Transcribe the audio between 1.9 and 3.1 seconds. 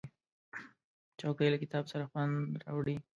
سره خوند راوړي.